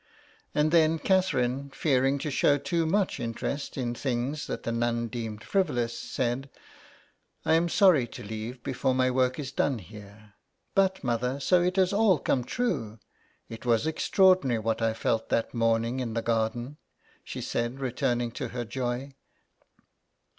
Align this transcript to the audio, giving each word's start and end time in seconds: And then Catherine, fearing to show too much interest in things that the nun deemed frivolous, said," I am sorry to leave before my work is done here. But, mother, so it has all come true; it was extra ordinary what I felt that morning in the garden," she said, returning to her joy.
And 0.55 0.71
then 0.71 0.97
Catherine, 0.97 1.69
fearing 1.69 2.17
to 2.17 2.31
show 2.31 2.57
too 2.57 2.87
much 2.87 3.19
interest 3.19 3.77
in 3.77 3.93
things 3.93 4.47
that 4.47 4.63
the 4.63 4.71
nun 4.71 5.09
deemed 5.09 5.43
frivolous, 5.43 5.95
said," 5.95 6.49
I 7.45 7.53
am 7.53 7.69
sorry 7.69 8.07
to 8.07 8.23
leave 8.23 8.63
before 8.63 8.95
my 8.95 9.11
work 9.11 9.37
is 9.37 9.51
done 9.51 9.77
here. 9.77 10.33
But, 10.73 11.03
mother, 11.03 11.39
so 11.39 11.61
it 11.61 11.75
has 11.75 11.93
all 11.93 12.17
come 12.17 12.43
true; 12.43 12.97
it 13.47 13.63
was 13.63 13.85
extra 13.85 14.25
ordinary 14.25 14.57
what 14.57 14.81
I 14.81 14.95
felt 14.95 15.29
that 15.29 15.53
morning 15.53 15.99
in 15.99 16.15
the 16.15 16.23
garden," 16.23 16.77
she 17.23 17.39
said, 17.41 17.79
returning 17.79 18.31
to 18.31 18.47
her 18.47 18.65
joy. 18.65 19.13